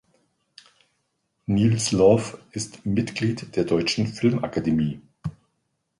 Nils 1.45 1.91
Loof 1.91 2.39
ist 2.53 2.83
Mitglied 2.87 3.55
der 3.55 3.65
Deutschen 3.65 4.07
Filmakademie. 4.07 4.99